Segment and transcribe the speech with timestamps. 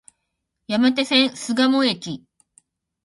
[0.67, 2.25] 山手線、巣鴨駅